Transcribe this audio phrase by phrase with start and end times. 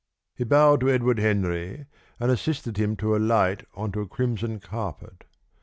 [0.33, 1.85] He bowed to Edward Henry,
[2.19, 5.25] and assisted him to alight on to a crimson carpet.